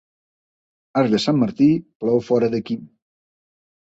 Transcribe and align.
Arc 1.01 1.13
de 1.15 1.21
Sant 1.27 1.39
Martí, 1.43 1.69
plou 2.05 2.19
fora 2.31 2.49
d'aquí. 2.55 2.79